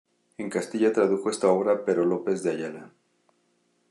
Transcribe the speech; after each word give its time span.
En 0.39 0.49
Castilla 0.49 0.91
tradujo 0.91 1.29
esta 1.29 1.49
obra 1.49 1.85
Pero 1.85 2.05
López 2.05 2.41
de 2.41 2.49
Ayala. 2.49 2.89